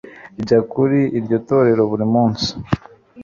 njya 0.41 0.59
kuri 0.71 0.99
iryo 1.17 1.37
torero 1.47 1.81
buri 1.91 2.05
munsi 2.13 2.49